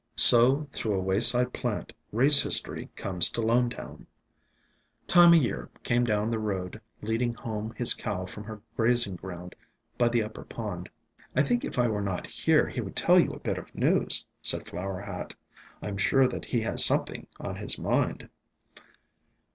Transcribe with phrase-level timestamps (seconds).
[0.17, 4.07] So through a wayside plant race history comes to Lonetown."
[5.05, 9.53] Time o' Year came down the road leading home his cow from her grazing ground
[9.99, 10.89] by the upper pond.
[11.35, 14.25] "I think if I were not here he would tell you a bit of news,"
[14.41, 15.35] said Flower Hat.
[15.83, 18.27] "I 'm sure that he has something on his mind."